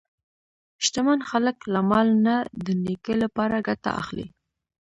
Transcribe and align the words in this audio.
شتمن 0.85 1.19
خلک 1.29 1.57
له 1.73 1.81
مال 1.89 2.07
نه 2.25 2.35
د 2.65 2.67
نیکۍ 2.83 3.15
لپاره 3.23 3.55
ګټه 3.67 3.89
اخلي. 4.01 4.27